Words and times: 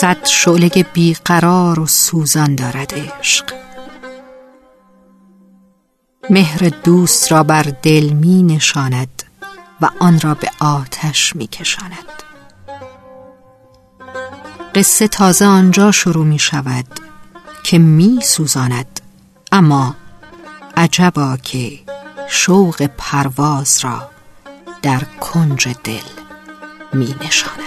صد 0.00 0.26
شعله 0.26 0.68
بیقرار 0.92 1.80
و 1.80 1.86
سوزان 1.86 2.54
دارد 2.54 2.94
عشق. 2.94 3.54
مهر 6.30 6.68
دوست 6.84 7.32
را 7.32 7.42
بر 7.42 7.62
دل 7.62 8.04
می 8.04 8.42
نشاند 8.42 9.22
و 9.80 9.90
آن 10.00 10.20
را 10.20 10.34
به 10.34 10.50
آتش 10.60 11.36
می 11.36 11.46
کشاند. 11.46 12.22
قصه 14.74 15.08
تازه 15.08 15.44
آنجا 15.44 15.92
شروع 15.92 16.24
می 16.26 16.38
شود. 16.38 17.07
که 17.68 17.78
می 17.78 18.20
سوزاند 18.22 19.00
اما 19.52 19.96
عجبا 20.76 21.36
که 21.42 21.78
شوق 22.28 22.90
پرواز 22.98 23.84
را 23.84 24.10
در 24.82 25.00
کنج 25.20 25.68
دل 25.84 26.00
می 26.92 27.14
نشاند 27.20 27.58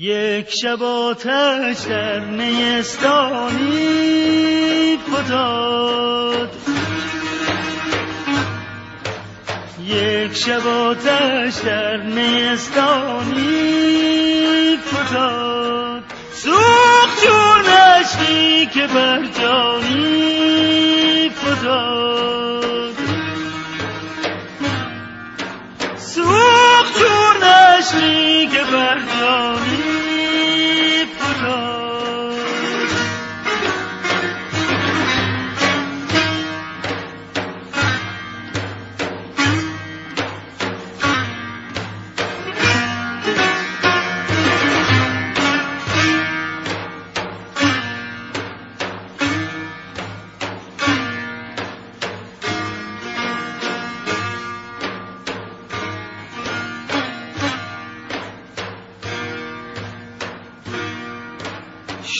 یک 0.00 0.50
شب 0.50 0.82
آتش 0.82 1.80
در 1.88 2.20
نیستانی 2.20 3.68
فتاد. 4.96 6.50
یک 9.84 10.34
شب 10.36 10.66
آتش 10.66 11.54
در 11.64 11.96
نیستانی 11.96 13.38
فتاد. 14.76 16.02
سوخت 16.32 17.24
چون 17.24 17.64
عشقی 17.66 18.66
که 18.66 18.86
بر 18.86 19.22
جانی 19.40 21.30
فتاد. 21.30 22.94
سوخت 25.96 26.98
چون 26.98 27.42
عشقی 27.42 28.46
که 28.46 28.64
بر 28.72 28.98
جانی 29.20 29.77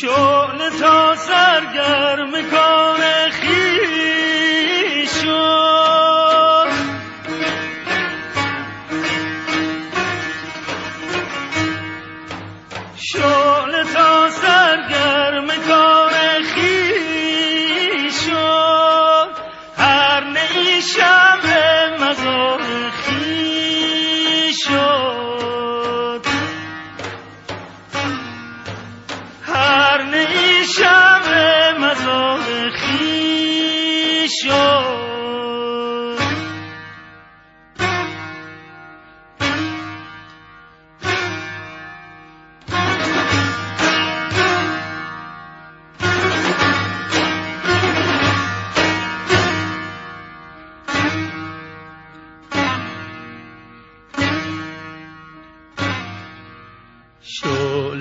شعله 0.00 0.70
تا 0.80 1.16
سرگرم 1.16 2.32
کار 2.50 2.97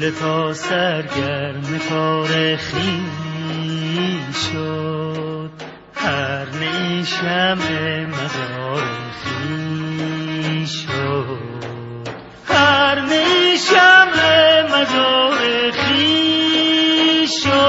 شعله 0.07 0.19
تا 0.19 0.53
سرگرم 0.53 1.79
کار 1.89 2.55
شد. 4.31 5.51
هر 5.95 6.45
نیشم 6.59 7.57
مزار 8.07 8.83
شد. 10.65 11.37
هر 12.47 13.01
نیشم 13.01 14.07
مزار 14.71 15.71
شد. 17.27 17.66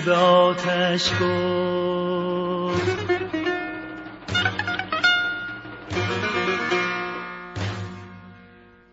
به 0.00 0.12
آتش 0.14 1.10
گفت. 1.20 2.86